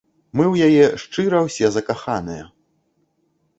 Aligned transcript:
Мы 0.39 0.45
ў 0.53 0.69
яе 0.69 0.85
шчыра 1.03 1.43
ўсе 1.47 1.65
закаханыя! 1.77 2.43